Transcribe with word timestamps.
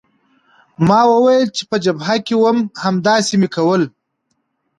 ما 0.87 0.99
وویل 1.11 1.45
چې 1.57 1.63
په 1.69 1.77
جبهه 1.85 2.15
کې 2.25 2.35
وم 2.37 2.57
همداسې 2.83 3.33
مې 3.41 3.47
کول. 3.55 3.83